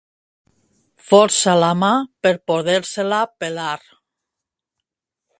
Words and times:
Força 1.09 1.51
a 1.51 1.59
la 1.63 1.67
mà 1.81 1.89
per 2.27 2.31
poder-se-la 2.51 3.19
pelar. 3.43 3.75